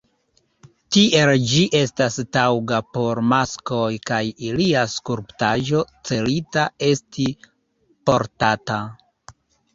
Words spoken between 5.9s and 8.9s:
celita esti portata.